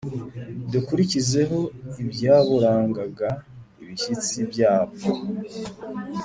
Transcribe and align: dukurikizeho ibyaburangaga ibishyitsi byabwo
dukurikizeho 0.71 1.59
ibyaburangaga 2.01 3.29
ibishyitsi 3.81 4.37
byabwo 4.51 5.09